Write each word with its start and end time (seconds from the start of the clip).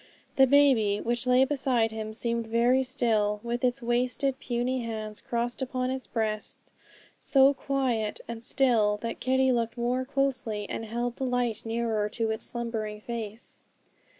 The 0.35 0.47
baby, 0.47 0.99
which 0.99 1.27
lay 1.27 1.45
beside 1.45 1.91
him, 1.91 2.11
seemed 2.15 2.47
very 2.47 2.81
still, 2.81 3.39
with 3.43 3.63
its 3.63 3.83
wasted 3.83 4.39
puny 4.39 4.81
hands 4.83 5.21
crossed 5.21 5.61
upon 5.61 5.91
its 5.91 6.07
breast; 6.07 6.57
so 7.19 7.53
quiet 7.53 8.19
and 8.27 8.43
still 8.43 8.97
that 9.03 9.19
Kitty 9.19 9.51
looked 9.51 9.77
more 9.77 10.03
closely, 10.03 10.67
and 10.67 10.85
held 10.85 11.17
the 11.17 11.25
light 11.25 11.67
nearer 11.67 12.09
to 12.09 12.31
its 12.31 12.47
slumbering 12.47 12.99
face. 12.99 13.61